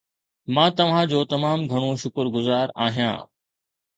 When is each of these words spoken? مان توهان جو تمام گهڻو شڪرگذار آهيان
مان 0.53 0.69
توهان 0.77 1.05
جو 1.11 1.19
تمام 1.33 1.59
گهڻو 1.73 1.91
شڪرگذار 2.03 2.67
آهيان 2.87 3.17